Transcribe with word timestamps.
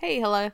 Hey, 0.00 0.18
hello. 0.18 0.50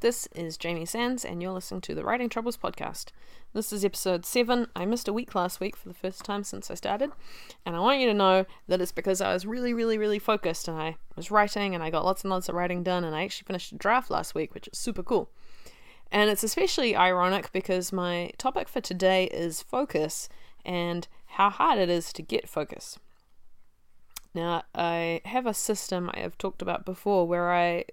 This 0.00 0.28
is 0.34 0.58
Jamie 0.58 0.84
Sands, 0.84 1.24
and 1.24 1.40
you're 1.40 1.50
listening 1.54 1.80
to 1.80 1.94
the 1.94 2.04
Writing 2.04 2.28
Troubles 2.28 2.58
podcast. 2.58 3.06
This 3.54 3.72
is 3.72 3.86
episode 3.86 4.26
7. 4.26 4.66
I 4.76 4.84
missed 4.84 5.08
a 5.08 5.14
week 5.14 5.34
last 5.34 5.60
week 5.60 5.74
for 5.74 5.88
the 5.88 5.94
first 5.94 6.26
time 6.26 6.44
since 6.44 6.70
I 6.70 6.74
started, 6.74 7.10
and 7.64 7.74
I 7.74 7.78
want 7.80 8.00
you 8.00 8.06
to 8.08 8.12
know 8.12 8.44
that 8.68 8.82
it's 8.82 8.92
because 8.92 9.22
I 9.22 9.32
was 9.32 9.46
really, 9.46 9.72
really, 9.72 9.96
really 9.96 10.18
focused 10.18 10.68
and 10.68 10.76
I 10.76 10.96
was 11.16 11.30
writing 11.30 11.74
and 11.74 11.82
I 11.82 11.88
got 11.88 12.04
lots 12.04 12.22
and 12.22 12.30
lots 12.30 12.50
of 12.50 12.54
writing 12.54 12.82
done, 12.82 13.02
and 13.02 13.16
I 13.16 13.24
actually 13.24 13.46
finished 13.46 13.72
a 13.72 13.76
draft 13.76 14.10
last 14.10 14.34
week, 14.34 14.52
which 14.52 14.68
is 14.68 14.78
super 14.78 15.02
cool. 15.02 15.30
And 16.12 16.28
it's 16.28 16.44
especially 16.44 16.94
ironic 16.94 17.52
because 17.52 17.94
my 17.94 18.30
topic 18.36 18.68
for 18.68 18.82
today 18.82 19.24
is 19.28 19.62
focus 19.62 20.28
and 20.66 21.08
how 21.24 21.48
hard 21.48 21.78
it 21.78 21.88
is 21.88 22.12
to 22.12 22.20
get 22.20 22.46
focus. 22.46 22.98
Now, 24.34 24.64
I 24.74 25.22
have 25.24 25.46
a 25.46 25.54
system 25.54 26.10
I 26.12 26.20
have 26.20 26.36
talked 26.36 26.60
about 26.60 26.84
before 26.84 27.26
where 27.26 27.54
I 27.54 27.86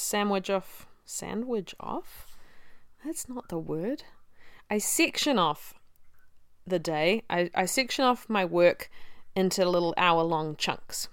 sandwich 0.00 0.50
off. 0.50 0.86
Sandwich 1.04 1.74
off? 1.80 2.36
That's 3.04 3.28
not 3.28 3.48
the 3.48 3.58
word. 3.58 4.04
I 4.70 4.78
section 4.78 5.38
off 5.38 5.74
the 6.66 6.78
day. 6.78 7.22
I, 7.28 7.50
I 7.54 7.66
section 7.66 8.04
off 8.04 8.28
my 8.28 8.44
work 8.44 8.90
into 9.34 9.68
little 9.68 9.94
hour 9.96 10.22
long 10.22 10.56
chunks. 10.56 11.08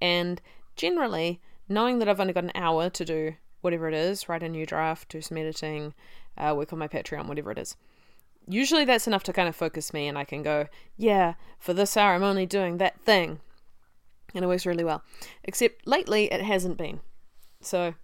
And 0.00 0.40
generally, 0.76 1.40
knowing 1.68 1.98
that 1.98 2.08
I've 2.08 2.20
only 2.20 2.32
got 2.32 2.44
an 2.44 2.52
hour 2.54 2.90
to 2.90 3.04
do 3.04 3.34
whatever 3.60 3.88
it 3.88 3.94
is 3.94 4.28
write 4.28 4.42
a 4.42 4.48
new 4.48 4.66
draft, 4.66 5.08
do 5.08 5.20
some 5.20 5.38
editing, 5.38 5.94
uh, 6.36 6.52
work 6.56 6.72
on 6.72 6.78
my 6.78 6.88
Patreon, 6.88 7.26
whatever 7.26 7.50
it 7.50 7.58
is. 7.58 7.76
Usually 8.48 8.84
that's 8.84 9.06
enough 9.06 9.22
to 9.24 9.32
kind 9.32 9.48
of 9.48 9.54
focus 9.54 9.94
me, 9.94 10.08
and 10.08 10.18
I 10.18 10.24
can 10.24 10.42
go, 10.42 10.66
yeah, 10.96 11.34
for 11.58 11.72
this 11.72 11.96
hour 11.96 12.14
I'm 12.14 12.24
only 12.24 12.44
doing 12.44 12.78
that 12.78 13.00
thing. 13.00 13.40
And 14.34 14.44
it 14.44 14.48
works 14.48 14.66
really 14.66 14.84
well. 14.84 15.02
Except 15.44 15.86
lately 15.86 16.32
it 16.32 16.42
hasn't 16.42 16.76
been. 16.76 17.00
So 17.62 17.94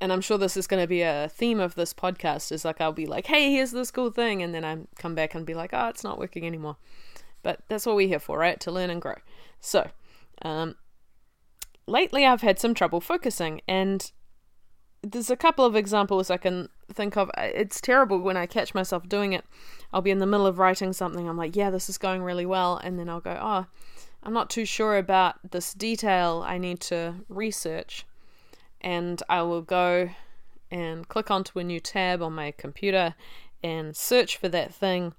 and 0.00 0.12
I'm 0.12 0.20
sure 0.20 0.38
this 0.38 0.56
is 0.56 0.66
going 0.66 0.82
to 0.82 0.86
be 0.86 1.02
a 1.02 1.28
theme 1.28 1.58
of 1.58 1.74
this 1.74 1.92
podcast 1.92 2.52
is 2.52 2.64
like 2.64 2.80
I'll 2.80 2.92
be 2.92 3.06
like, 3.06 3.26
"Hey, 3.26 3.52
here's 3.52 3.72
this 3.72 3.90
cool 3.90 4.10
thing," 4.10 4.42
and 4.42 4.54
then 4.54 4.64
I 4.64 4.78
come 4.96 5.14
back 5.14 5.34
and 5.34 5.44
be 5.44 5.54
like, 5.54 5.70
"Oh, 5.72 5.88
it's 5.88 6.04
not 6.04 6.18
working 6.18 6.46
anymore." 6.46 6.76
But 7.42 7.60
that's 7.68 7.86
what 7.86 7.96
we're 7.96 8.08
here 8.08 8.20
for, 8.20 8.38
right? 8.38 8.60
To 8.60 8.70
learn 8.70 8.90
and 8.90 9.02
grow. 9.02 9.16
So, 9.60 9.90
um, 10.42 10.76
lately 11.86 12.24
I've 12.24 12.42
had 12.42 12.58
some 12.58 12.74
trouble 12.74 13.00
focusing, 13.00 13.60
and 13.66 14.10
there's 15.02 15.30
a 15.30 15.36
couple 15.36 15.64
of 15.64 15.74
examples 15.76 16.30
I 16.30 16.36
can 16.36 16.68
think 16.92 17.16
of. 17.16 17.30
It's 17.36 17.80
terrible 17.80 18.20
when 18.20 18.36
I 18.36 18.46
catch 18.46 18.74
myself 18.74 19.08
doing 19.08 19.32
it. 19.32 19.44
I'll 19.92 20.02
be 20.02 20.10
in 20.10 20.18
the 20.18 20.26
middle 20.26 20.46
of 20.46 20.58
writing 20.58 20.92
something. 20.92 21.28
I'm 21.28 21.36
like, 21.36 21.56
"Yeah, 21.56 21.70
this 21.70 21.88
is 21.88 21.98
going 21.98 22.22
really 22.22 22.46
well," 22.46 22.76
and 22.76 22.98
then 22.98 23.08
I'll 23.08 23.20
go, 23.20 23.36
"Oh, 23.40 23.66
I'm 24.22 24.32
not 24.32 24.50
too 24.50 24.64
sure 24.64 24.96
about 24.96 25.50
this 25.50 25.74
detail. 25.74 26.44
I 26.46 26.58
need 26.58 26.80
to 26.82 27.16
research." 27.28 28.06
And 28.80 29.22
I 29.28 29.42
will 29.42 29.62
go 29.62 30.10
and 30.70 31.08
click 31.08 31.30
onto 31.30 31.58
a 31.58 31.64
new 31.64 31.80
tab 31.80 32.22
on 32.22 32.34
my 32.34 32.52
computer 32.52 33.14
and 33.62 33.96
search 33.96 34.36
for 34.36 34.48
that 34.48 34.74
thing. 34.74 35.14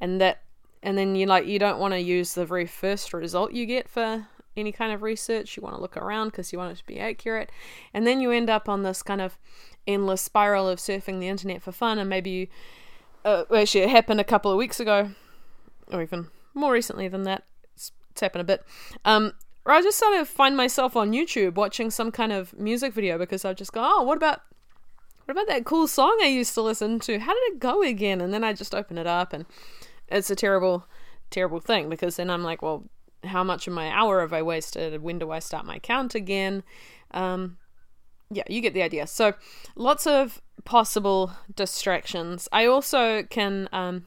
And 0.00 0.20
that 0.20 0.42
and 0.82 0.98
then 0.98 1.16
you 1.16 1.26
like 1.26 1.46
you 1.46 1.58
don't 1.58 1.78
want 1.78 1.94
to 1.94 2.00
use 2.00 2.34
the 2.34 2.44
very 2.44 2.66
first 2.66 3.12
result 3.12 3.52
you 3.52 3.66
get 3.66 3.88
for 3.88 4.26
any 4.56 4.72
kind 4.72 4.92
of 4.92 5.02
research. 5.02 5.56
You 5.56 5.62
want 5.62 5.76
to 5.76 5.80
look 5.80 5.96
around 5.96 6.28
because 6.28 6.52
you 6.52 6.58
want 6.58 6.72
it 6.72 6.78
to 6.78 6.86
be 6.86 7.00
accurate. 7.00 7.50
And 7.92 8.06
then 8.06 8.20
you 8.20 8.30
end 8.30 8.50
up 8.50 8.68
on 8.68 8.82
this 8.82 9.02
kind 9.02 9.20
of 9.20 9.38
endless 9.86 10.22
spiral 10.22 10.68
of 10.68 10.78
surfing 10.78 11.20
the 11.20 11.28
internet 11.28 11.62
for 11.62 11.72
fun. 11.72 11.98
And 11.98 12.08
maybe 12.08 12.30
you 12.30 12.46
uh, 13.24 13.44
actually 13.54 13.82
it 13.82 13.90
happened 13.90 14.20
a 14.20 14.24
couple 14.24 14.50
of 14.50 14.58
weeks 14.58 14.80
ago 14.80 15.10
or 15.88 16.02
even 16.02 16.28
more 16.54 16.72
recently 16.72 17.08
than 17.08 17.22
that. 17.22 17.44
It's, 17.74 17.92
it's 18.10 18.20
happened 18.20 18.42
a 18.42 18.44
bit. 18.44 18.64
Um 19.04 19.32
or 19.64 19.72
I 19.72 19.82
just 19.82 19.98
sort 19.98 20.14
of 20.14 20.28
find 20.28 20.56
myself 20.56 20.96
on 20.96 21.12
YouTube 21.12 21.54
watching 21.54 21.90
some 21.90 22.10
kind 22.10 22.32
of 22.32 22.58
music 22.58 22.92
video 22.92 23.18
because 23.18 23.44
I 23.44 23.54
just 23.54 23.72
go, 23.72 23.82
oh, 23.82 24.02
what 24.02 24.16
about 24.16 24.42
what 25.24 25.32
about 25.32 25.48
that 25.48 25.64
cool 25.64 25.86
song 25.86 26.18
I 26.22 26.26
used 26.26 26.52
to 26.54 26.60
listen 26.60 27.00
to? 27.00 27.18
How 27.18 27.32
did 27.32 27.54
it 27.54 27.58
go 27.58 27.82
again? 27.82 28.20
And 28.20 28.32
then 28.32 28.44
I 28.44 28.52
just 28.52 28.74
open 28.74 28.98
it 28.98 29.06
up 29.06 29.32
and 29.32 29.46
it's 30.08 30.30
a 30.30 30.36
terrible, 30.36 30.86
terrible 31.30 31.60
thing 31.60 31.88
because 31.88 32.16
then 32.16 32.28
I'm 32.28 32.42
like, 32.42 32.60
well, 32.60 32.84
how 33.24 33.42
much 33.42 33.66
of 33.66 33.72
my 33.72 33.88
hour 33.88 34.20
have 34.20 34.34
I 34.34 34.42
wasted? 34.42 35.02
When 35.02 35.18
do 35.18 35.30
I 35.30 35.38
start 35.38 35.64
my 35.64 35.78
count 35.78 36.14
again? 36.14 36.62
Um, 37.12 37.56
yeah, 38.30 38.42
you 38.48 38.60
get 38.60 38.74
the 38.74 38.82
idea. 38.82 39.06
So 39.06 39.32
lots 39.76 40.06
of 40.06 40.42
possible 40.64 41.32
distractions. 41.54 42.48
I 42.52 42.66
also 42.66 43.22
can 43.22 43.68
um, 43.72 44.06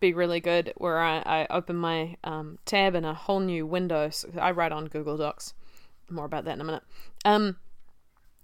be 0.00 0.12
really 0.12 0.40
good 0.40 0.72
where 0.76 0.98
I, 0.98 1.18
I 1.18 1.46
open 1.50 1.76
my 1.76 2.16
um, 2.24 2.58
tab 2.64 2.94
in 2.94 3.04
a 3.04 3.14
whole 3.14 3.40
new 3.40 3.66
window. 3.66 4.10
So 4.10 4.28
I 4.40 4.50
write 4.50 4.72
on 4.72 4.86
Google 4.86 5.16
Docs. 5.16 5.54
More 6.10 6.24
about 6.24 6.44
that 6.44 6.54
in 6.54 6.60
a 6.60 6.64
minute. 6.64 6.82
Um, 7.24 7.56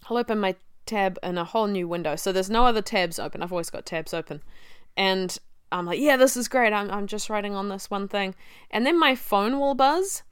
I'll 0.09 0.17
open 0.17 0.41
my 0.41 0.57
tab 0.87 1.19
in 1.23 1.39
a 1.39 1.45
whole 1.45 1.67
new 1.67 1.87
window. 1.87 2.17
So 2.17 2.33
there's 2.33 2.51
no 2.51 2.67
other 2.67 2.83
tabs 2.83 3.19
open. 3.19 3.43
I've 3.43 3.53
always 3.53 3.71
got 3.71 3.87
tabs 3.87 4.13
open. 4.13 4.43
And 4.97 5.37
I'm 5.71 5.87
like, 5.87 6.01
yeah, 6.01 6.17
this 6.17 6.37
is 6.37 6.49
great. 6.49 6.73
I'm, 6.73 6.91
I'm 6.91 7.07
just 7.07 7.31
writing 7.31 7.55
on 7.55 7.69
this 7.69 7.91
one 7.91 8.09
thing. 8.09 8.35
And 8.71 8.85
then 8.85 8.99
my 8.99 9.15
phone 9.15 9.59
will 9.59 9.75
buzz. 9.75 10.23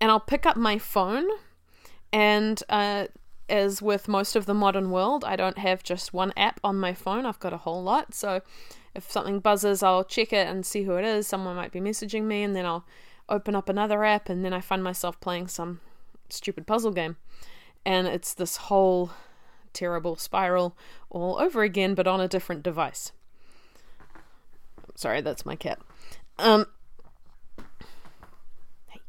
And 0.00 0.10
I'll 0.10 0.20
pick 0.20 0.44
up 0.44 0.56
my 0.56 0.78
phone. 0.78 1.26
And 2.12 2.62
uh, 2.68 3.06
as 3.48 3.80
with 3.82 4.08
most 4.08 4.36
of 4.36 4.46
the 4.46 4.54
modern 4.54 4.90
world, 4.90 5.24
I 5.24 5.36
don't 5.36 5.58
have 5.58 5.82
just 5.82 6.12
one 6.12 6.32
app 6.36 6.60
on 6.62 6.78
my 6.78 6.94
phone. 6.94 7.26
I've 7.26 7.40
got 7.40 7.52
a 7.52 7.58
whole 7.58 7.82
lot. 7.82 8.14
So 8.14 8.42
if 8.94 9.10
something 9.10 9.40
buzzes, 9.40 9.82
I'll 9.82 10.04
check 10.04 10.32
it 10.32 10.46
and 10.46 10.64
see 10.64 10.84
who 10.84 10.94
it 10.94 11.04
is. 11.04 11.26
Someone 11.26 11.56
might 11.56 11.72
be 11.72 11.80
messaging 11.80 12.24
me, 12.24 12.42
and 12.42 12.54
then 12.54 12.64
I'll 12.66 12.84
open 13.28 13.54
up 13.54 13.68
another 13.68 14.04
app, 14.04 14.28
and 14.28 14.44
then 14.44 14.52
I 14.52 14.60
find 14.60 14.82
myself 14.82 15.20
playing 15.20 15.48
some 15.48 15.80
stupid 16.28 16.66
puzzle 16.66 16.92
game. 16.92 17.16
And 17.84 18.06
it's 18.06 18.32
this 18.34 18.56
whole 18.56 19.10
terrible 19.72 20.16
spiral 20.16 20.76
all 21.10 21.38
over 21.38 21.62
again, 21.62 21.94
but 21.94 22.06
on 22.06 22.20
a 22.20 22.28
different 22.28 22.62
device. 22.62 23.12
Sorry, 24.94 25.20
that's 25.20 25.44
my 25.44 25.56
cat. 25.56 25.80
Um, 26.38 26.66
hey. 28.88 29.00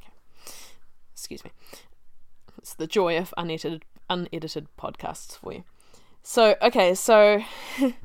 Okay. 0.00 0.12
Excuse 1.12 1.42
me. 1.42 1.50
It's 2.58 2.74
the 2.74 2.86
joy 2.86 3.18
of 3.18 3.32
unedited, 3.36 3.84
unedited 4.08 4.68
podcasts 4.78 5.38
for 5.38 5.52
you. 5.52 5.64
So, 6.22 6.54
okay, 6.62 6.94
so 6.94 7.42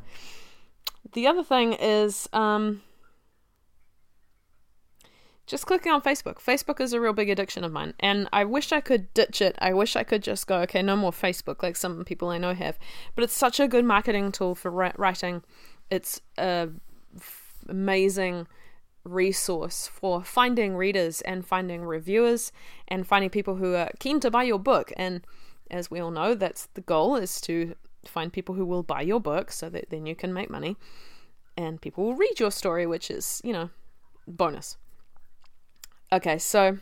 the 1.14 1.28
other 1.28 1.44
thing 1.44 1.74
is 1.74 2.28
um, 2.34 2.82
just 5.48 5.66
clicking 5.66 5.92
on 5.92 6.02
Facebook. 6.02 6.36
Facebook 6.36 6.80
is 6.80 6.94
a 6.94 7.02
real 7.02 7.14
big 7.14 7.30
addiction 7.30 7.64
of 7.64 7.72
mine, 7.72 7.94
and 8.00 8.30
I 8.32 8.46
wish 8.46 8.72
I 8.72 8.82
could 8.82 9.14
ditch 9.14 9.42
it. 9.42 9.56
I 9.60 9.74
wish 9.74 9.96
I 9.96 10.04
could 10.04 10.24
just 10.24 10.48
go, 10.48 10.60
okay, 10.62 10.82
no 10.82 10.96
more 10.96 11.12
Facebook, 11.12 11.64
like 11.64 11.76
some 11.76 12.06
people 12.06 12.30
I 12.30 12.38
know 12.38 12.54
have. 12.54 12.78
But 13.16 13.24
it's 13.24 13.38
such 13.38 13.60
a 13.60 13.68
good 13.68 13.86
marketing 13.86 14.32
tool 14.32 14.56
for 14.56 14.70
writing. 14.72 15.44
It's 15.90 16.22
a 16.38 16.70
f- 17.16 17.54
amazing 17.68 18.48
resource 19.04 19.88
for 19.88 20.24
finding 20.24 20.76
readers 20.76 21.22
and 21.22 21.46
finding 21.46 21.84
reviewers 21.84 22.52
and 22.88 23.08
finding 23.08 23.30
people 23.30 23.56
who 23.56 23.74
are 23.74 23.90
keen 24.00 24.20
to 24.20 24.30
buy 24.30 24.44
your 24.44 24.60
book. 24.60 24.94
And 24.98 25.26
as 25.72 25.90
we 25.90 26.00
all 26.00 26.12
know, 26.12 26.36
that's 26.36 26.68
the 26.74 26.82
goal 26.82 27.16
is 27.16 27.42
to 27.42 27.76
find 28.06 28.32
people 28.32 28.56
who 28.56 28.66
will 28.66 28.84
buy 28.84 29.02
your 29.02 29.20
book 29.20 29.52
so 29.52 29.70
that 29.70 29.90
then 29.90 30.06
you 30.06 30.16
can 30.16 30.34
make 30.34 30.50
money 30.50 30.78
and 31.58 31.82
people 31.82 32.06
will 32.06 32.16
read 32.16 32.40
your 32.40 32.52
story, 32.52 32.88
which 32.88 33.12
is, 33.12 33.42
you 33.44 33.52
know, 33.52 33.70
bonus. 34.28 34.78
Okay, 36.12 36.38
so 36.38 36.78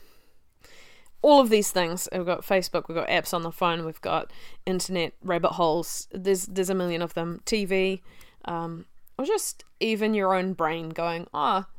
all 1.22 1.42
of 1.42 1.50
these 1.50 1.72
things 1.72 2.08
we've 2.12 2.26
got 2.26 2.42
facebook 2.42 2.88
we've 2.88 2.96
got 2.96 3.08
apps 3.08 3.34
on 3.34 3.42
the 3.42 3.52
phone 3.52 3.86
we've 3.86 4.02
got 4.02 4.32
internet 4.66 5.14
rabbit 5.24 5.54
holes 5.54 6.08
there's 6.12 6.46
there's 6.46 6.70
a 6.70 6.76
million 6.76 7.02
of 7.02 7.14
them 7.16 7.42
tv 7.46 8.02
um, 8.46 8.86
or 9.18 9.26
just 9.26 9.64
even 9.80 10.14
your 10.14 10.34
own 10.34 10.54
brain 10.54 10.90
going 10.90 11.28
ah 11.34 11.68
oh, 11.68 11.74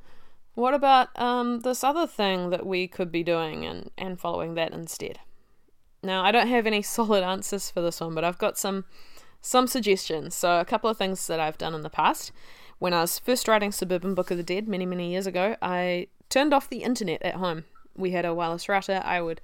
what 0.55 0.75
about 0.75 1.09
um, 1.21 1.61
this 1.61 1.85
other 1.85 2.07
thing 2.07 2.51
that 2.51 2.67
we 2.67 2.89
could 2.89 3.13
be 3.13 3.23
doing 3.23 3.65
and 3.65 3.91
and 3.97 4.21
following 4.21 4.55
that 4.55 4.73
instead 4.73 5.21
now 6.03 6.23
i 6.25 6.33
don't 6.33 6.49
have 6.49 6.67
any 6.67 6.83
solid 6.97 7.23
answers 7.23 7.71
for 7.71 7.81
this 7.81 8.01
one 8.01 8.15
but 8.15 8.25
i've 8.25 8.39
got 8.39 8.59
some 8.59 8.85
some 9.41 9.67
suggestions. 9.67 10.35
So, 10.35 10.61
a 10.61 10.65
couple 10.65 10.91
of 10.91 10.97
things 10.97 11.27
that 11.27 11.41
I've 11.41 11.59
done 11.59 11.75
in 11.75 11.83
the 11.83 11.91
past. 11.91 12.33
When 12.79 12.95
I 12.95 13.01
was 13.01 13.19
first 13.19 13.49
writing 13.49 13.73
Suburban 13.73 14.15
Book 14.15 14.31
of 14.31 14.37
the 14.37 14.43
Dead 14.43 14.69
many, 14.69 14.87
many 14.87 15.11
years 15.11 15.27
ago, 15.27 15.57
I 15.61 16.09
turned 16.29 16.55
off 16.55 16.69
the 16.69 16.83
internet 16.83 17.23
at 17.23 17.35
home. 17.35 17.65
We 17.97 18.13
had 18.13 18.25
a 18.25 18.35
wireless 18.35 18.69
router. 18.69 19.03
I 19.05 19.21
would 19.21 19.41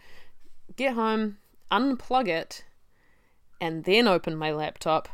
get 0.76 0.94
home, 0.94 1.38
unplug 1.72 2.28
it, 2.28 2.64
and 3.60 3.84
then 3.84 4.06
open 4.06 4.36
my 4.36 4.52
laptop. 4.52 5.08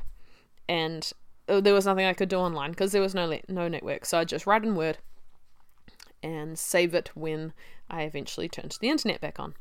And 0.68 1.10
uh, 1.48 1.60
there 1.60 1.74
was 1.74 1.86
nothing 1.86 2.06
I 2.06 2.12
could 2.12 2.28
do 2.28 2.36
online 2.36 2.70
because 2.70 2.92
there 2.92 3.02
was 3.02 3.14
no 3.14 3.26
le- 3.26 3.40
no 3.48 3.68
network. 3.68 4.04
So 4.04 4.18
I 4.18 4.24
just 4.24 4.46
write 4.46 4.64
in 4.64 4.74
Word 4.74 4.98
and 6.22 6.58
save 6.58 6.94
it 6.94 7.10
when 7.14 7.52
I 7.88 8.02
eventually 8.02 8.48
turned 8.48 8.76
the 8.80 8.90
internet 8.90 9.20
back 9.20 9.40
on. 9.40 9.54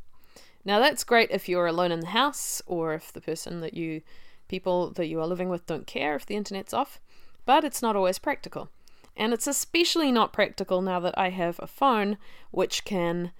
Now 0.66 0.80
that's 0.80 1.04
great 1.04 1.31
if 1.31 1.48
you're 1.48 1.68
alone 1.68 1.92
in 1.92 2.01
the 2.01 2.07
house 2.07 2.62
or 2.66 2.94
if 2.94 3.13
the 3.13 3.21
person 3.21 3.62
that 3.62 3.74
you 3.74 4.01
People 4.50 4.92
that 4.92 5.07
you 5.07 5.22
are 5.22 5.28
living 5.28 5.48
with 5.48 5.66
don't 5.66 5.88
care 5.88 6.16
if 6.16 6.25
the 6.25 6.36
internet's 6.36 6.74
off, 6.74 7.00
but 7.46 7.63
it's 7.63 7.81
not 7.81 7.96
always 7.96 8.19
practical. 8.19 8.69
And 9.16 9.34
it's 9.34 9.48
especially 9.48 10.12
not 10.12 10.34
practical 10.34 10.81
now 10.81 11.00
that 11.00 11.18
I 11.18 11.30
have 11.30 11.60
a 11.60 11.68
phone 11.68 12.18
which 12.51 12.84
can 12.84 13.31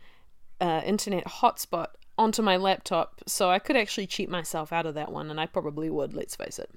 uh, 0.62 0.82
internet 0.86 1.26
hotspot 1.26 1.88
onto 2.18 2.42
my 2.42 2.56
laptop, 2.58 3.22
so 3.26 3.50
I 3.50 3.60
could 3.60 3.76
actually 3.76 4.08
cheat 4.08 4.30
myself 4.30 4.74
out 4.74 4.86
of 4.86 4.94
that 4.96 5.12
one, 5.12 5.30
and 5.30 5.40
I 5.40 5.46
probably 5.46 5.90
would, 5.90 6.14
let's 6.14 6.36
face 6.36 6.60
it. 6.60 6.70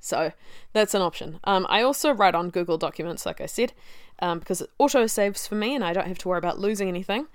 So 0.00 0.32
that's 0.72 0.94
an 0.94 1.02
option. 1.02 1.38
Um, 1.44 1.64
I 1.68 1.82
also 1.82 2.10
write 2.10 2.34
on 2.34 2.50
Google 2.50 2.76
Documents, 2.76 3.24
like 3.24 3.40
I 3.40 3.46
said, 3.46 3.72
um, 4.18 4.40
because 4.40 4.60
it 4.60 4.70
auto 4.76 5.06
saves 5.06 5.46
for 5.46 5.54
me 5.54 5.76
and 5.76 5.84
I 5.84 5.92
don't 5.92 6.08
have 6.08 6.18
to 6.18 6.28
worry 6.28 6.38
about 6.38 6.58
losing 6.58 6.88
anything 6.88 7.28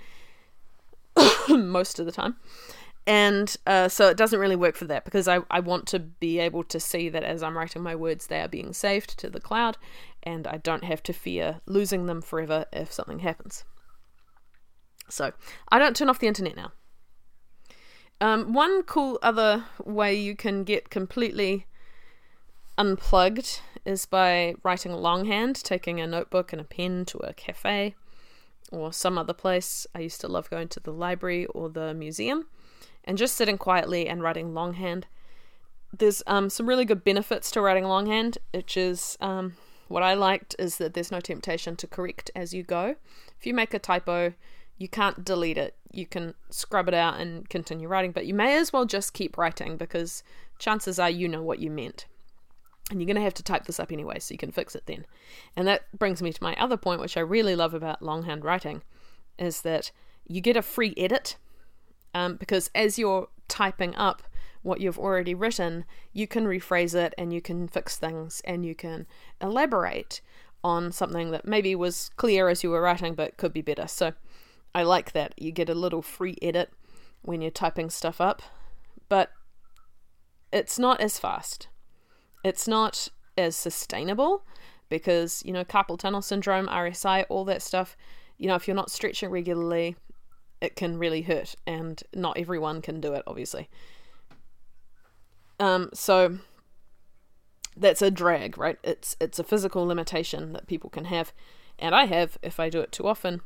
most 1.50 1.98
of 1.98 2.06
the 2.06 2.12
time. 2.12 2.36
And 3.08 3.56
uh, 3.66 3.88
so 3.88 4.10
it 4.10 4.18
doesn't 4.18 4.40
really 4.40 4.58
work 4.58 4.76
for 4.76 4.84
that 4.86 5.06
because 5.06 5.30
I, 5.30 5.40
I 5.50 5.62
want 5.62 5.88
to 5.88 6.00
be 6.00 6.40
able 6.40 6.66
to 6.66 6.78
see 6.78 7.08
that 7.08 7.24
as 7.24 7.42
I'm 7.42 7.58
writing 7.58 7.82
my 7.82 7.96
words, 7.96 8.28
they 8.28 8.42
are 8.42 8.50
being 8.50 8.74
saved 8.74 9.18
to 9.20 9.30
the 9.30 9.40
cloud 9.40 9.78
and 10.24 10.46
I 10.46 10.58
don't 10.58 10.84
have 10.84 11.02
to 11.04 11.14
fear 11.14 11.62
losing 11.66 12.06
them 12.06 12.22
forever 12.22 12.66
if 12.74 12.92
something 12.92 13.20
happens. 13.20 13.64
So 15.08 15.32
I 15.70 15.80
don't 15.80 15.96
turn 15.96 16.10
off 16.10 16.20
the 16.20 16.28
internet 16.28 16.58
now. 16.58 16.74
Um, 18.20 18.52
one 18.52 18.84
cool 18.84 19.20
other 19.22 19.64
way 19.86 20.14
you 20.14 20.36
can 20.36 20.66
get 20.66 20.90
completely 20.90 21.66
unplugged 22.78 23.62
is 23.86 24.06
by 24.06 24.56
writing 24.64 24.92
longhand, 24.92 25.56
taking 25.64 26.02
a 26.02 26.08
notebook 26.08 26.52
and 26.52 26.60
a 26.60 26.66
pen 26.66 27.06
to 27.06 27.20
a 27.20 27.34
cafe 27.34 27.96
or 28.70 28.92
some 28.92 29.18
other 29.18 29.34
place. 29.34 29.88
I 29.96 30.00
used 30.00 30.20
to 30.22 30.28
love 30.28 30.50
going 30.50 30.68
to 30.70 30.82
the 30.82 30.92
library 30.92 31.46
or 31.46 31.70
the 31.70 31.94
museum 31.94 32.48
and 33.08 33.18
just 33.18 33.36
sitting 33.36 33.58
quietly 33.58 34.08
and 34.08 34.22
writing 34.22 34.54
longhand. 34.54 35.08
There's 35.98 36.22
um, 36.28 36.50
some 36.50 36.68
really 36.68 36.84
good 36.84 37.06
benefits 37.06 37.50
to 37.52 37.62
writing 37.62 37.86
longhand, 37.86 38.38
which 38.54 38.76
is 38.76 39.18
um, 39.22 39.56
what 39.88 40.04
I 40.04 40.14
liked 40.14 40.56
is 40.60 40.78
that 40.78 40.94
there's 40.94 41.12
no 41.12 41.22
temptation 41.22 41.78
to 41.78 41.88
correct 41.88 42.30
as 42.36 42.54
you 42.54 42.64
go. 42.64 42.98
If 43.40 43.48
you 43.48 43.54
make 43.54 43.74
a 43.74 43.80
typo, 43.80 44.34
you 44.78 44.90
can't 44.90 45.24
delete 45.24 45.58
it. 45.58 45.76
You 45.90 46.06
can 46.06 46.34
scrub 46.50 46.90
it 46.90 46.94
out 46.94 47.20
and 47.20 47.50
continue 47.50 47.88
writing, 47.88 48.12
but 48.12 48.26
you 48.26 48.34
may 48.34 48.58
as 48.58 48.74
well 48.74 48.86
just 48.86 49.14
keep 49.14 49.38
writing 49.38 49.78
because 49.78 50.22
chances 50.60 51.00
are 51.00 51.10
you 51.10 51.30
know 51.30 51.42
what 51.42 51.60
you 51.60 51.72
meant. 51.72 52.06
And 52.92 53.00
you're 53.00 53.08
going 53.08 53.16
to 53.16 53.22
have 53.22 53.34
to 53.36 53.44
type 53.44 53.66
this 53.66 53.80
up 53.80 53.92
anyway, 53.92 54.20
so 54.20 54.34
you 54.34 54.38
can 54.38 54.52
fix 54.52 54.76
it 54.76 54.84
then. 54.86 55.06
And 55.56 55.66
that 55.68 55.84
brings 55.98 56.22
me 56.22 56.32
to 56.34 56.44
my 56.44 56.56
other 56.56 56.78
point, 56.78 57.02
which 57.02 57.18
I 57.18 57.22
really 57.22 57.56
love 57.56 57.74
about 57.74 58.02
longhand 58.02 58.44
writing, 58.44 58.82
is 59.40 59.62
that 59.62 59.92
you 60.26 60.42
get 60.42 60.58
a 60.58 60.62
free 60.62 60.94
edit 60.98 61.38
um, 62.18 62.36
because 62.36 62.72
as 62.74 62.98
you're 62.98 63.28
typing 63.48 63.96
up 63.96 64.24
what 64.64 64.82
you've 64.82 64.98
already 64.98 65.36
written, 65.36 65.86
you 66.14 66.26
can 66.26 66.46
rephrase 66.46 66.96
it 66.96 67.14
and 67.16 67.32
you 67.32 67.42
can 67.42 67.68
fix 67.68 67.96
things 67.96 68.42
and 68.44 68.66
you 68.66 68.74
can 68.74 69.06
elaborate 69.40 70.20
on 70.64 70.92
something 70.92 71.30
that 71.30 71.46
maybe 71.46 71.76
was 71.76 72.10
clear 72.18 72.50
as 72.50 72.64
you 72.64 72.72
were 72.72 72.82
writing 72.82 73.14
but 73.14 73.38
could 73.38 73.54
be 73.54 73.62
better. 73.62 73.88
So 73.88 74.14
I 74.74 74.82
like 74.82 75.12
that. 75.12 75.36
You 75.38 75.52
get 75.52 75.70
a 75.70 75.76
little 75.76 76.02
free 76.02 76.36
edit 76.42 76.74
when 77.22 77.40
you're 77.40 77.52
typing 77.52 77.92
stuff 77.92 78.20
up, 78.20 78.42
but 79.10 79.30
it's 80.52 80.80
not 80.80 81.00
as 81.00 81.20
fast. 81.20 81.68
It's 82.44 82.68
not 82.68 83.10
as 83.38 83.56
sustainable 83.56 84.44
because, 84.90 85.44
you 85.46 85.54
know, 85.54 85.64
carpal 85.64 86.00
tunnel 86.00 86.24
syndrome, 86.24 86.66
RSI, 86.68 87.26
all 87.30 87.46
that 87.46 87.62
stuff, 87.62 87.96
you 88.40 88.48
know, 88.48 88.56
if 88.56 88.68
you're 88.68 88.76
not 88.76 88.90
stretching 88.90 89.30
regularly, 89.30 89.96
it 90.62 90.76
can 90.76 90.98
really 90.98 91.22
hurt, 91.22 91.56
and 91.66 92.02
not 92.14 92.38
everyone 92.38 92.82
can 92.82 93.00
do 93.00 93.14
it, 93.14 93.24
obviously. 93.28 93.70
Um, 95.60 95.90
so 95.94 96.40
that's 97.76 98.02
a 98.02 98.12
drag, 98.12 98.58
right? 98.58 98.78
It's 98.84 99.16
it's 99.20 99.40
a 99.40 99.44
physical 99.44 99.86
limitation 99.86 100.54
that 100.54 100.68
people 100.68 100.90
can 100.90 101.06
have, 101.06 101.34
and 101.80 101.94
I 101.94 102.06
have 102.06 102.38
if 102.42 102.60
I 102.60 102.70
do 102.70 102.82
it 102.82 102.92
too 102.92 103.08
often. 103.08 103.42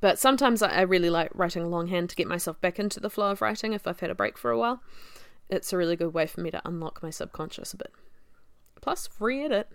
But 0.00 0.18
sometimes 0.18 0.62
I 0.62 0.80
really 0.80 1.10
like 1.10 1.30
writing 1.34 1.70
longhand 1.70 2.10
to 2.10 2.16
get 2.16 2.26
myself 2.26 2.60
back 2.60 2.78
into 2.78 2.98
the 2.98 3.10
flow 3.10 3.30
of 3.30 3.42
writing 3.42 3.72
if 3.72 3.86
I've 3.86 4.00
had 4.00 4.10
a 4.10 4.14
break 4.14 4.36
for 4.38 4.50
a 4.50 4.58
while. 4.58 4.82
It's 5.48 5.72
a 5.72 5.76
really 5.76 5.96
good 5.96 6.14
way 6.14 6.26
for 6.26 6.40
me 6.40 6.50
to 6.50 6.62
unlock 6.64 7.02
my 7.02 7.10
subconscious 7.10 7.74
a 7.74 7.76
bit. 7.76 7.92
Plus, 8.80 9.06
free 9.06 9.44
edit. 9.44 9.68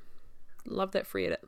Love 0.66 0.92
that 0.92 1.08
free 1.08 1.28
edit. 1.28 1.44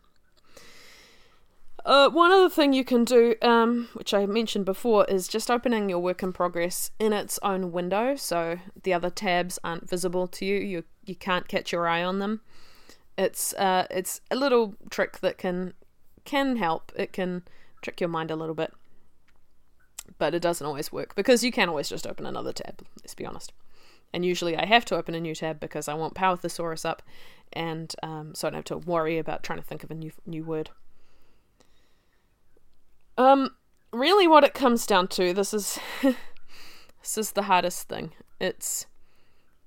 Uh, 1.90 2.08
one 2.08 2.32
other 2.32 2.50
thing 2.50 2.72
you 2.72 2.86
can 2.86 3.04
do, 3.04 3.34
um, 3.42 3.88
which 3.94 4.14
I 4.14 4.28
mentioned 4.28 4.64
before, 4.64 5.06
is 5.06 5.28
just 5.28 5.50
opening 5.50 5.90
your 5.90 5.98
work 5.98 6.22
in 6.22 6.32
progress 6.32 6.92
in 7.00 7.14
its 7.14 7.40
own 7.42 7.72
window, 7.72 8.16
so 8.16 8.60
the 8.84 8.94
other 8.94 9.10
tabs 9.10 9.58
aren't 9.64 9.90
visible 9.90 10.28
to 10.28 10.46
you. 10.46 10.58
You 10.60 10.84
you 11.04 11.16
can't 11.16 11.48
catch 11.48 11.72
your 11.72 11.88
eye 11.88 12.04
on 12.04 12.20
them. 12.20 12.42
It's 13.18 13.54
uh, 13.54 13.88
it's 13.90 14.22
a 14.30 14.36
little 14.36 14.76
trick 14.92 15.22
that 15.22 15.40
can 15.40 15.74
can 16.26 16.58
help. 16.58 16.92
It 16.96 17.12
can 17.12 17.42
trick 17.82 18.00
your 18.00 18.10
mind 18.10 18.30
a 18.30 18.36
little 18.36 18.54
bit, 18.54 18.72
but 20.20 20.36
it 20.36 20.44
doesn't 20.44 20.68
always 20.68 20.92
work 20.92 21.16
because 21.16 21.44
you 21.44 21.52
can 21.52 21.70
always 21.70 21.90
just 21.90 22.06
open 22.06 22.28
another 22.28 22.54
tab. 22.54 22.86
Let's 23.02 23.16
be 23.16 23.26
honest. 23.26 23.52
And 24.14 24.24
usually 24.24 24.56
I 24.56 24.68
have 24.68 24.86
to 24.86 24.96
open 24.96 25.16
a 25.16 25.20
new 25.20 25.34
tab 25.34 25.60
because 25.60 25.88
I 25.88 25.96
want 25.96 26.14
Power 26.14 26.38
Thesaurus 26.38 26.86
up, 26.86 27.02
and 27.52 27.96
um, 28.04 28.36
so 28.36 28.48
I 28.48 28.52
don't 28.52 28.58
have 28.60 28.66
to 28.66 28.78
worry 28.78 29.18
about 29.18 29.42
trying 29.42 29.58
to 29.58 29.66
think 29.66 29.84
of 29.84 29.90
a 29.90 29.96
new 29.96 30.12
new 30.28 30.44
word. 30.44 30.70
Um, 33.20 33.54
really, 33.92 34.28
what 34.28 34.46
it 34.46 34.54
comes 34.54 34.88
down 34.88 35.10
to, 35.10 35.34
this 35.34 35.54
is 35.54 35.78
this 36.02 37.18
is 37.18 37.34
the 37.34 37.44
hardest 37.44 37.90
thing. 37.90 38.14
It's 38.40 38.88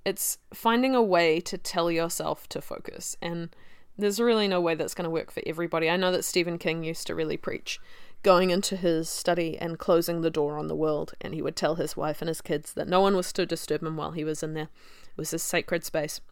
it's 0.06 0.38
finding 0.54 0.94
a 0.94 1.02
way 1.02 1.38
to 1.40 1.58
tell 1.58 1.90
yourself 1.90 2.48
to 2.48 2.62
focus, 2.62 3.14
and 3.20 3.54
there's 3.98 4.18
really 4.18 4.48
no 4.48 4.58
way 4.60 4.74
that's 4.74 4.94
going 4.94 5.04
to 5.04 5.10
work 5.10 5.30
for 5.30 5.42
everybody. 5.44 5.90
I 5.90 5.98
know 5.98 6.10
that 6.12 6.24
Stephen 6.24 6.56
King 6.56 6.82
used 6.82 7.06
to 7.08 7.14
really 7.14 7.36
preach 7.36 7.78
going 8.22 8.50
into 8.50 8.74
his 8.74 9.10
study 9.10 9.58
and 9.58 9.78
closing 9.78 10.22
the 10.22 10.30
door 10.30 10.56
on 10.56 10.68
the 10.68 10.74
world, 10.74 11.12
and 11.20 11.34
he 11.34 11.42
would 11.42 11.56
tell 11.56 11.74
his 11.74 11.94
wife 11.94 12.22
and 12.22 12.28
his 12.28 12.40
kids 12.40 12.72
that 12.72 12.88
no 12.88 13.02
one 13.02 13.14
was 13.16 13.34
to 13.34 13.44
disturb 13.44 13.82
him 13.82 13.98
while 13.98 14.12
he 14.12 14.24
was 14.24 14.42
in 14.42 14.54
there. 14.54 14.68
It 15.10 15.18
was 15.18 15.32
his 15.32 15.42
sacred 15.42 15.84
space, 15.84 16.22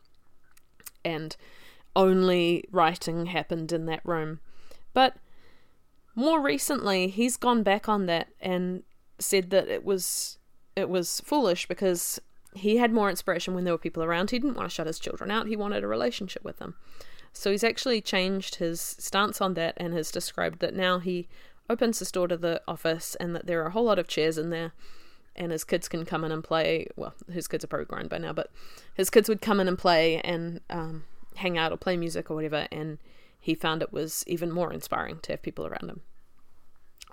and 1.04 1.36
only 1.94 2.64
writing 2.72 3.26
happened 3.26 3.72
in 3.72 3.84
that 3.86 4.00
room. 4.06 4.40
But 4.94 5.16
more 6.14 6.40
recently, 6.40 7.08
he's 7.08 7.36
gone 7.36 7.62
back 7.62 7.88
on 7.88 8.06
that 8.06 8.28
and 8.40 8.82
said 9.18 9.50
that 9.50 9.68
it 9.68 9.84
was 9.84 10.38
it 10.76 10.88
was 10.88 11.20
foolish 11.20 11.66
because 11.66 12.20
he 12.54 12.78
had 12.78 12.92
more 12.92 13.10
inspiration 13.10 13.54
when 13.54 13.64
there 13.64 13.74
were 13.74 13.78
people 13.78 14.02
around. 14.02 14.30
He 14.30 14.38
didn't 14.38 14.56
want 14.56 14.68
to 14.68 14.74
shut 14.74 14.86
his 14.86 14.98
children 14.98 15.30
out. 15.30 15.46
He 15.46 15.56
wanted 15.56 15.84
a 15.84 15.88
relationship 15.88 16.44
with 16.44 16.58
them. 16.58 16.74
So 17.32 17.50
he's 17.50 17.64
actually 17.64 18.00
changed 18.00 18.56
his 18.56 18.80
stance 18.80 19.40
on 19.40 19.54
that 19.54 19.74
and 19.76 19.94
has 19.94 20.10
described 20.10 20.60
that 20.60 20.74
now 20.74 20.98
he 20.98 21.28
opens 21.68 22.00
his 22.00 22.10
door 22.10 22.26
to 22.28 22.36
the 22.36 22.60
office 22.66 23.14
and 23.20 23.34
that 23.36 23.46
there 23.46 23.62
are 23.62 23.66
a 23.66 23.70
whole 23.70 23.84
lot 23.84 23.98
of 23.98 24.08
chairs 24.08 24.36
in 24.36 24.50
there 24.50 24.72
and 25.36 25.52
his 25.52 25.64
kids 25.64 25.88
can 25.88 26.04
come 26.04 26.24
in 26.24 26.32
and 26.32 26.42
play. 26.42 26.86
Well, 26.96 27.14
his 27.32 27.46
kids 27.46 27.62
are 27.62 27.68
probably 27.68 27.86
grown 27.86 28.08
by 28.08 28.18
now, 28.18 28.32
but 28.32 28.50
his 28.94 29.10
kids 29.10 29.28
would 29.28 29.40
come 29.40 29.60
in 29.60 29.68
and 29.68 29.78
play 29.78 30.20
and 30.20 30.60
um, 30.68 31.04
hang 31.36 31.56
out 31.56 31.72
or 31.72 31.76
play 31.76 31.96
music 31.96 32.30
or 32.30 32.34
whatever. 32.34 32.66
And 32.72 32.98
he 33.40 33.54
found 33.54 33.82
it 33.82 33.92
was 33.92 34.22
even 34.26 34.52
more 34.52 34.72
inspiring 34.72 35.18
to 35.22 35.32
have 35.32 35.42
people 35.42 35.66
around 35.66 35.88
him, 35.88 36.02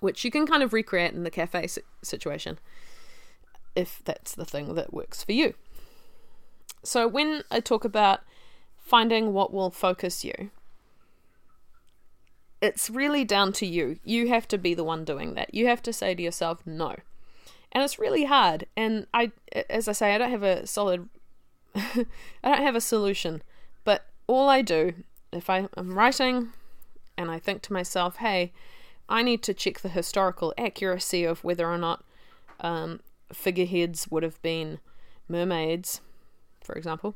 which 0.01 0.25
you 0.25 0.29
can 0.29 0.45
kind 0.45 0.61
of 0.61 0.73
recreate 0.73 1.13
in 1.13 1.23
the 1.23 1.31
cafe 1.31 1.67
situation 2.03 2.59
if 3.75 4.01
that's 4.03 4.35
the 4.35 4.45
thing 4.45 4.75
that 4.75 4.93
works 4.93 5.23
for 5.23 5.31
you. 5.31 5.53
So, 6.83 7.07
when 7.07 7.43
I 7.49 7.59
talk 7.59 7.85
about 7.85 8.21
finding 8.77 9.33
what 9.33 9.53
will 9.53 9.71
focus 9.71 10.25
you, 10.25 10.51
it's 12.61 12.89
really 12.89 13.23
down 13.23 13.53
to 13.53 13.65
you. 13.65 13.99
You 14.03 14.29
have 14.29 14.47
to 14.49 14.57
be 14.57 14.73
the 14.73 14.83
one 14.83 15.05
doing 15.05 15.33
that. 15.35 15.53
You 15.53 15.67
have 15.67 15.81
to 15.83 15.93
say 15.93 16.15
to 16.15 16.23
yourself, 16.23 16.61
no. 16.65 16.95
And 17.71 17.83
it's 17.83 17.99
really 17.99 18.25
hard. 18.25 18.65
And 18.75 19.05
I, 19.13 19.31
as 19.69 19.87
I 19.87 19.91
say, 19.91 20.15
I 20.15 20.17
don't 20.17 20.31
have 20.31 20.43
a 20.43 20.65
solid, 20.65 21.07
I 21.75 22.05
don't 22.43 22.63
have 22.63 22.75
a 22.75 22.81
solution. 22.81 23.43
But 23.83 24.05
all 24.25 24.49
I 24.49 24.61
do 24.61 24.93
if 25.31 25.49
I 25.49 25.67
am 25.77 25.97
writing 25.97 26.53
and 27.17 27.31
I 27.31 27.39
think 27.39 27.61
to 27.63 27.73
myself, 27.73 28.17
hey, 28.17 28.53
I 29.09 29.23
need 29.23 29.41
to 29.43 29.53
check 29.53 29.79
the 29.79 29.89
historical 29.89 30.53
accuracy 30.57 31.23
of 31.23 31.43
whether 31.43 31.67
or 31.67 31.77
not 31.77 32.03
um, 32.59 32.99
figureheads 33.31 34.07
would 34.09 34.23
have 34.23 34.41
been 34.41 34.79
mermaids, 35.27 36.01
for 36.61 36.75
example, 36.75 37.15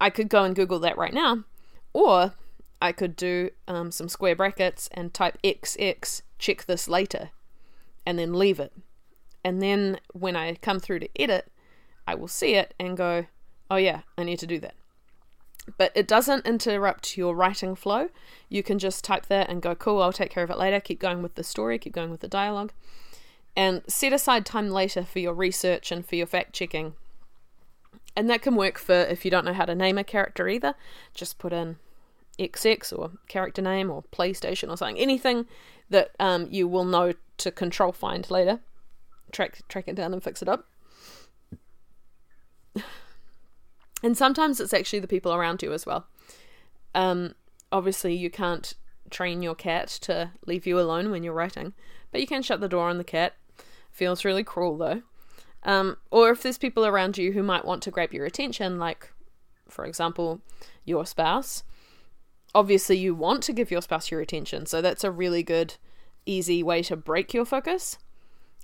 I 0.00 0.10
could 0.10 0.28
go 0.28 0.44
and 0.44 0.54
Google 0.54 0.78
that 0.80 0.98
right 0.98 1.14
now, 1.14 1.44
or 1.92 2.34
I 2.80 2.92
could 2.92 3.16
do 3.16 3.50
um, 3.66 3.90
some 3.90 4.08
square 4.08 4.36
brackets 4.36 4.88
and 4.92 5.12
type 5.12 5.38
XX, 5.42 6.22
check 6.38 6.64
this 6.64 6.88
later, 6.88 7.30
and 8.04 8.18
then 8.18 8.34
leave 8.34 8.60
it. 8.60 8.72
And 9.44 9.62
then 9.62 10.00
when 10.12 10.36
I 10.36 10.54
come 10.56 10.80
through 10.80 11.00
to 11.00 11.20
edit, 11.20 11.50
I 12.06 12.14
will 12.14 12.28
see 12.28 12.54
it 12.54 12.74
and 12.78 12.96
go, 12.96 13.26
oh 13.70 13.76
yeah, 13.76 14.00
I 14.18 14.24
need 14.24 14.38
to 14.40 14.46
do 14.46 14.58
that 14.60 14.74
but 15.78 15.92
it 15.94 16.06
doesn't 16.06 16.46
interrupt 16.46 17.16
your 17.16 17.34
writing 17.34 17.74
flow. 17.74 18.08
You 18.48 18.62
can 18.62 18.78
just 18.78 19.04
type 19.04 19.26
that 19.26 19.48
and 19.48 19.60
go, 19.62 19.74
cool, 19.74 20.02
I'll 20.02 20.12
take 20.12 20.30
care 20.30 20.44
of 20.44 20.50
it 20.50 20.58
later. 20.58 20.80
Keep 20.80 21.00
going 21.00 21.22
with 21.22 21.34
the 21.34 21.44
story, 21.44 21.78
keep 21.78 21.92
going 21.92 22.10
with 22.10 22.20
the 22.20 22.28
dialogue, 22.28 22.72
and 23.56 23.82
set 23.86 24.12
aside 24.12 24.46
time 24.46 24.70
later 24.70 25.04
for 25.04 25.18
your 25.18 25.34
research 25.34 25.90
and 25.90 26.06
for 26.06 26.16
your 26.16 26.26
fact 26.26 26.52
checking. 26.52 26.94
And 28.14 28.30
that 28.30 28.42
can 28.42 28.56
work 28.56 28.78
for 28.78 28.94
if 28.94 29.24
you 29.24 29.30
don't 29.30 29.44
know 29.44 29.52
how 29.52 29.66
to 29.66 29.74
name 29.74 29.98
a 29.98 30.04
character 30.04 30.48
either. 30.48 30.74
Just 31.14 31.38
put 31.38 31.52
in 31.52 31.76
XX 32.38 32.98
or 32.98 33.12
character 33.28 33.60
name 33.60 33.90
or 33.90 34.04
PlayStation 34.04 34.70
or 34.70 34.76
something, 34.76 34.98
anything 34.98 35.46
that 35.90 36.10
um, 36.18 36.48
you 36.50 36.66
will 36.68 36.84
know 36.84 37.12
to 37.38 37.50
control 37.50 37.92
find 37.92 38.30
later. 38.30 38.60
track 39.32 39.60
track 39.68 39.88
it 39.88 39.94
down 39.94 40.12
and 40.12 40.22
fix 40.22 40.40
it 40.40 40.48
up. 40.48 40.66
And 44.02 44.16
sometimes 44.16 44.60
it's 44.60 44.74
actually 44.74 45.00
the 45.00 45.08
people 45.08 45.34
around 45.34 45.62
you 45.62 45.72
as 45.72 45.86
well. 45.86 46.06
Um, 46.94 47.34
obviously, 47.72 48.14
you 48.14 48.30
can't 48.30 48.74
train 49.10 49.42
your 49.42 49.54
cat 49.54 49.88
to 49.88 50.32
leave 50.46 50.66
you 50.66 50.78
alone 50.78 51.10
when 51.10 51.22
you're 51.22 51.32
writing, 51.32 51.72
but 52.10 52.20
you 52.20 52.26
can 52.26 52.42
shut 52.42 52.60
the 52.60 52.68
door 52.68 52.88
on 52.88 52.98
the 52.98 53.04
cat. 53.04 53.34
Feels 53.90 54.24
really 54.24 54.44
cruel 54.44 54.76
though. 54.76 55.02
Um, 55.62 55.96
or 56.10 56.30
if 56.30 56.42
there's 56.42 56.58
people 56.58 56.86
around 56.86 57.18
you 57.18 57.32
who 57.32 57.42
might 57.42 57.64
want 57.64 57.82
to 57.84 57.90
grab 57.90 58.12
your 58.12 58.24
attention, 58.24 58.78
like, 58.78 59.12
for 59.68 59.84
example, 59.84 60.40
your 60.84 61.06
spouse, 61.06 61.64
obviously 62.54 62.96
you 62.96 63.14
want 63.14 63.42
to 63.44 63.52
give 63.52 63.70
your 63.70 63.82
spouse 63.82 64.10
your 64.10 64.20
attention. 64.20 64.66
So 64.66 64.80
that's 64.80 65.04
a 65.04 65.10
really 65.10 65.42
good, 65.42 65.74
easy 66.24 66.62
way 66.62 66.82
to 66.84 66.96
break 66.96 67.34
your 67.34 67.44
focus. 67.44 67.98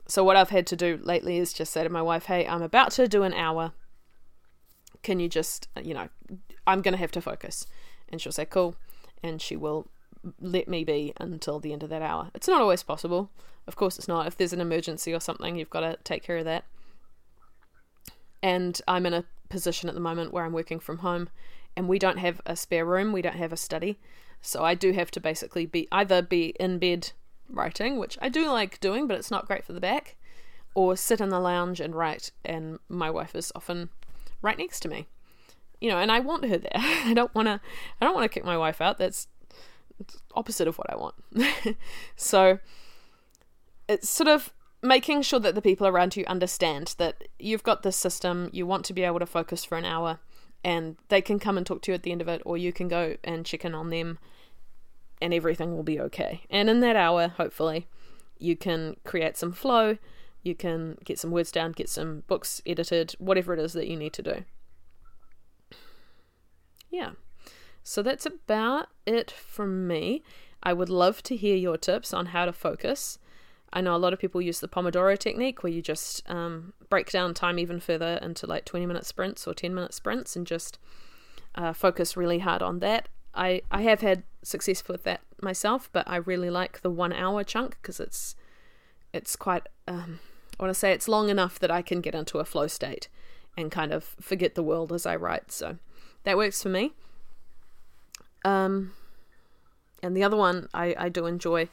So, 0.06 0.24
what 0.24 0.36
I've 0.36 0.50
had 0.50 0.66
to 0.68 0.76
do 0.76 0.98
lately 1.02 1.38
is 1.38 1.52
just 1.52 1.72
say 1.72 1.84
to 1.84 1.88
my 1.88 2.02
wife, 2.02 2.24
hey, 2.26 2.46
I'm 2.46 2.62
about 2.62 2.90
to 2.92 3.06
do 3.06 3.22
an 3.22 3.34
hour 3.34 3.72
can 5.02 5.20
you 5.20 5.28
just, 5.28 5.68
you 5.82 5.94
know, 5.94 6.08
I'm 6.66 6.82
going 6.82 6.92
to 6.92 6.98
have 6.98 7.12
to 7.12 7.20
focus. 7.20 7.66
And 8.08 8.20
she'll 8.20 8.32
say, 8.32 8.44
cool. 8.44 8.76
And 9.22 9.40
she 9.40 9.56
will 9.56 9.88
let 10.40 10.68
me 10.68 10.84
be 10.84 11.12
until 11.18 11.58
the 11.58 11.72
end 11.72 11.82
of 11.82 11.90
that 11.90 12.02
hour. 12.02 12.30
It's 12.34 12.48
not 12.48 12.60
always 12.60 12.82
possible. 12.82 13.30
Of 13.66 13.76
course, 13.76 13.98
it's 13.98 14.08
not. 14.08 14.26
If 14.26 14.36
there's 14.36 14.52
an 14.52 14.60
emergency 14.60 15.12
or 15.12 15.20
something, 15.20 15.56
you've 15.56 15.70
got 15.70 15.80
to 15.80 15.98
take 16.04 16.22
care 16.22 16.38
of 16.38 16.44
that. 16.44 16.64
And 18.42 18.80
I'm 18.88 19.06
in 19.06 19.14
a 19.14 19.24
position 19.48 19.88
at 19.88 19.94
the 19.94 20.00
moment 20.00 20.32
where 20.32 20.44
I'm 20.44 20.52
working 20.52 20.80
from 20.80 20.98
home 20.98 21.28
and 21.76 21.88
we 21.88 21.98
don't 21.98 22.18
have 22.18 22.40
a 22.44 22.56
spare 22.56 22.84
room, 22.84 23.12
we 23.12 23.22
don't 23.22 23.36
have 23.36 23.52
a 23.52 23.56
study. 23.56 23.98
So 24.40 24.64
I 24.64 24.74
do 24.74 24.92
have 24.92 25.10
to 25.12 25.20
basically 25.20 25.66
be 25.66 25.86
either 25.92 26.22
be 26.22 26.54
in 26.58 26.78
bed 26.78 27.12
writing, 27.48 27.98
which 27.98 28.18
I 28.20 28.28
do 28.28 28.48
like 28.50 28.80
doing, 28.80 29.06
but 29.06 29.16
it's 29.16 29.30
not 29.30 29.46
great 29.46 29.64
for 29.64 29.72
the 29.72 29.80
back, 29.80 30.16
or 30.74 30.96
sit 30.96 31.20
in 31.20 31.28
the 31.28 31.38
lounge 31.38 31.80
and 31.80 31.94
write. 31.94 32.32
And 32.44 32.78
my 32.88 33.10
wife 33.10 33.34
is 33.36 33.52
often 33.54 33.90
right 34.42 34.58
next 34.58 34.80
to 34.80 34.88
me. 34.88 35.06
You 35.80 35.90
know, 35.90 35.98
and 35.98 36.12
I 36.12 36.20
want 36.20 36.44
her 36.44 36.58
there. 36.58 36.70
I 36.74 37.14
don't 37.14 37.34
want 37.34 37.46
to 37.46 37.60
I 38.00 38.04
don't 38.04 38.14
want 38.14 38.24
to 38.24 38.34
kick 38.34 38.44
my 38.44 38.58
wife 38.58 38.80
out. 38.80 38.98
That's 38.98 39.28
opposite 40.34 40.68
of 40.68 40.78
what 40.78 40.90
I 40.90 40.96
want. 40.96 41.14
so 42.16 42.58
it's 43.88 44.08
sort 44.08 44.28
of 44.28 44.52
making 44.82 45.22
sure 45.22 45.38
that 45.40 45.54
the 45.54 45.62
people 45.62 45.86
around 45.86 46.16
you 46.16 46.24
understand 46.26 46.94
that 46.98 47.28
you've 47.38 47.62
got 47.62 47.82
this 47.82 47.96
system, 47.96 48.50
you 48.52 48.66
want 48.66 48.84
to 48.86 48.92
be 48.92 49.02
able 49.02 49.20
to 49.20 49.26
focus 49.26 49.64
for 49.64 49.78
an 49.78 49.84
hour 49.84 50.18
and 50.64 50.96
they 51.08 51.20
can 51.20 51.38
come 51.38 51.56
and 51.56 51.66
talk 51.66 51.82
to 51.82 51.90
you 51.90 51.94
at 51.94 52.02
the 52.02 52.12
end 52.12 52.20
of 52.20 52.28
it 52.28 52.42
or 52.44 52.56
you 52.56 52.72
can 52.72 52.88
go 52.88 53.16
and 53.22 53.46
check 53.46 53.64
in 53.64 53.74
on 53.74 53.90
them 53.90 54.18
and 55.20 55.32
everything 55.32 55.76
will 55.76 55.84
be 55.84 56.00
okay. 56.00 56.42
And 56.50 56.68
in 56.68 56.80
that 56.80 56.96
hour, 56.96 57.28
hopefully, 57.28 57.86
you 58.38 58.56
can 58.56 58.96
create 59.04 59.36
some 59.36 59.52
flow 59.52 59.98
you 60.42 60.54
can 60.54 60.98
get 61.04 61.18
some 61.18 61.30
words 61.30 61.52
down, 61.52 61.72
get 61.72 61.88
some 61.88 62.22
books 62.26 62.60
edited, 62.66 63.12
whatever 63.18 63.54
it 63.54 63.60
is 63.60 63.72
that 63.74 63.88
you 63.88 63.96
need 63.96 64.12
to 64.14 64.22
do. 64.22 64.44
Yeah. 66.90 67.12
So 67.82 68.02
that's 68.02 68.26
about 68.26 68.88
it 69.06 69.30
from 69.30 69.86
me. 69.86 70.22
I 70.62 70.72
would 70.72 70.88
love 70.88 71.22
to 71.24 71.36
hear 71.36 71.56
your 71.56 71.76
tips 71.76 72.12
on 72.12 72.26
how 72.26 72.44
to 72.44 72.52
focus. 72.52 73.18
I 73.72 73.80
know 73.80 73.96
a 73.96 73.98
lot 73.98 74.12
of 74.12 74.18
people 74.18 74.42
use 74.42 74.60
the 74.60 74.68
Pomodoro 74.68 75.18
technique 75.18 75.62
where 75.62 75.72
you 75.72 75.80
just 75.80 76.28
um, 76.30 76.74
break 76.90 77.10
down 77.10 77.34
time 77.34 77.58
even 77.58 77.80
further 77.80 78.18
into 78.20 78.46
like 78.46 78.64
20 78.64 78.84
minute 78.86 79.06
sprints 79.06 79.46
or 79.46 79.54
10 79.54 79.74
minute 79.74 79.94
sprints 79.94 80.36
and 80.36 80.46
just 80.46 80.78
uh, 81.54 81.72
focus 81.72 82.16
really 82.16 82.40
hard 82.40 82.62
on 82.62 82.80
that. 82.80 83.08
I, 83.34 83.62
I 83.70 83.82
have 83.82 84.02
had 84.02 84.24
success 84.42 84.86
with 84.86 85.04
that 85.04 85.22
myself, 85.40 85.88
but 85.92 86.06
I 86.06 86.16
really 86.16 86.50
like 86.50 86.82
the 86.82 86.90
one 86.90 87.12
hour 87.12 87.42
chunk 87.44 87.78
because 87.80 87.98
it's 87.98 88.36
it's 89.12 89.36
quite 89.36 89.66
um, 89.86 90.20
I 90.58 90.62
want 90.62 90.74
to 90.74 90.78
say 90.78 90.92
it's 90.92 91.08
long 91.08 91.28
enough 91.28 91.58
that 91.58 91.70
I 91.70 91.82
can 91.82 92.00
get 92.00 92.14
into 92.14 92.38
a 92.38 92.44
flow 92.44 92.66
state 92.66 93.08
and 93.56 93.70
kind 93.70 93.92
of 93.92 94.16
forget 94.20 94.54
the 94.54 94.62
world 94.62 94.92
as 94.92 95.06
I 95.06 95.16
write. 95.16 95.50
So 95.52 95.78
that 96.24 96.36
works 96.36 96.62
for 96.62 96.68
me. 96.68 96.92
Um, 98.44 98.92
and 100.02 100.16
the 100.16 100.24
other 100.24 100.36
one 100.36 100.68
I, 100.74 100.94
I 100.98 101.08
do 101.08 101.26
enjoy 101.26 101.68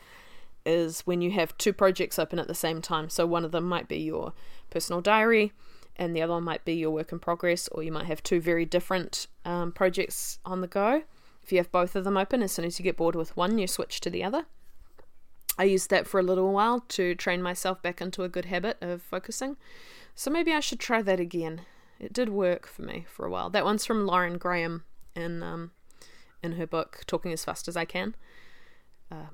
is 0.65 1.01
when 1.01 1.21
you 1.21 1.31
have 1.31 1.57
two 1.57 1.73
projects 1.73 2.19
open 2.19 2.39
at 2.39 2.47
the 2.47 2.55
same 2.55 2.81
time. 2.81 3.09
So 3.09 3.25
one 3.25 3.45
of 3.45 3.51
them 3.51 3.63
might 3.63 3.87
be 3.87 3.97
your 3.97 4.33
personal 4.69 5.01
diary, 5.01 5.51
and 5.95 6.15
the 6.15 6.21
other 6.21 6.33
one 6.33 6.43
might 6.43 6.63
be 6.65 6.73
your 6.73 6.91
work 6.91 7.11
in 7.11 7.19
progress, 7.19 7.67
or 7.69 7.81
you 7.83 7.91
might 7.91 8.05
have 8.05 8.21
two 8.23 8.39
very 8.39 8.65
different 8.65 9.27
um, 9.45 9.71
projects 9.71 10.39
on 10.45 10.61
the 10.61 10.67
go. 10.67 11.03
If 11.43 11.51
you 11.51 11.57
have 11.57 11.71
both 11.71 11.95
of 11.95 12.03
them 12.03 12.17
open, 12.17 12.43
as 12.43 12.51
soon 12.51 12.65
as 12.65 12.77
you 12.77 12.83
get 12.83 12.97
bored 12.97 13.15
with 13.15 13.35
one, 13.35 13.57
you 13.57 13.67
switch 13.67 13.99
to 14.01 14.09
the 14.09 14.23
other. 14.23 14.45
I 15.59 15.65
used 15.65 15.89
that 15.89 16.07
for 16.07 16.21
a 16.21 16.23
little 16.23 16.53
while 16.53 16.79
to 16.87 17.13
train 17.15 17.41
myself 17.41 17.81
back 17.81 17.99
into 17.99 18.23
a 18.23 18.29
good 18.29 18.45
habit 18.45 18.77
of 18.79 19.01
focusing. 19.01 19.57
So 20.15 20.31
maybe 20.31 20.53
I 20.53 20.61
should 20.61 20.79
try 20.79 21.01
that 21.01 21.19
again. 21.19 21.61
It 21.99 22.13
did 22.13 22.29
work 22.29 22.65
for 22.65 22.81
me 22.81 23.05
for 23.09 23.25
a 23.25 23.29
while. 23.29 23.49
That 23.49 23.65
one's 23.65 23.85
from 23.85 24.07
Lauren 24.07 24.37
Graham 24.37 24.85
in 25.15 25.43
um, 25.43 25.71
in 26.41 26.53
her 26.53 26.65
book 26.65 27.01
Talking 27.07 27.33
as 27.33 27.43
Fast 27.43 27.67
as 27.67 27.75
I 27.75 27.83
Can. 27.83 28.15
Uh, 29.11 29.31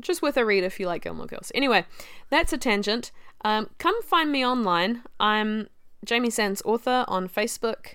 just 0.00 0.22
worth 0.22 0.36
a 0.36 0.44
read 0.44 0.62
if 0.62 0.78
you 0.78 0.86
like 0.86 1.02
Gilmore 1.02 1.26
Girls. 1.26 1.50
Anyway, 1.52 1.84
that's 2.30 2.52
a 2.52 2.58
tangent. 2.58 3.10
Um, 3.44 3.70
come 3.78 4.00
find 4.02 4.30
me 4.30 4.46
online. 4.46 5.02
I'm 5.18 5.68
Jamie 6.04 6.30
Sands 6.30 6.62
author 6.64 7.04
on 7.08 7.28
Facebook. 7.28 7.94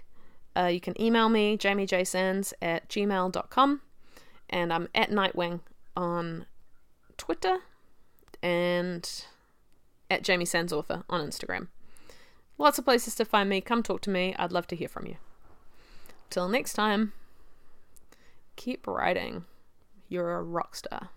Uh, 0.57 0.65
you 0.65 0.81
can 0.81 0.99
email 1.01 1.29
me, 1.29 1.57
jamiejsands 1.57 2.51
at 2.61 2.89
gmail.com. 2.89 3.81
And 4.49 4.73
I'm 4.73 4.89
at 4.93 5.09
Nightwing 5.09 5.61
on 5.95 6.45
Twitter 7.21 7.59
and 8.41 9.25
at 10.09 10.23
Jamie 10.23 10.43
Sands 10.43 10.73
Author 10.73 11.03
on 11.07 11.21
Instagram. 11.21 11.67
Lots 12.57 12.79
of 12.79 12.85
places 12.85 13.13
to 13.13 13.25
find 13.25 13.47
me. 13.47 13.61
Come 13.61 13.83
talk 13.83 14.01
to 14.01 14.09
me. 14.09 14.33
I'd 14.39 14.51
love 14.51 14.65
to 14.67 14.75
hear 14.75 14.87
from 14.87 15.05
you. 15.05 15.17
Till 16.31 16.49
next 16.49 16.73
time, 16.73 17.13
keep 18.55 18.87
writing. 18.87 19.45
You're 20.09 20.35
a 20.35 20.41
rock 20.41 20.75
star. 20.75 21.09